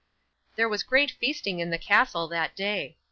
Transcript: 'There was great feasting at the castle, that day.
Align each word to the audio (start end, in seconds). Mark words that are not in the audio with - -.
'There 0.55 0.67
was 0.67 0.81
great 0.81 1.11
feasting 1.11 1.61
at 1.61 1.69
the 1.69 1.77
castle, 1.77 2.27
that 2.27 2.55
day. 2.55 2.97